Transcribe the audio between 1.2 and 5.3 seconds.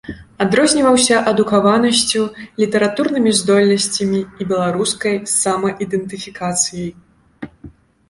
адукаванасцю, літаратурнымі здольнасцямі і беларускай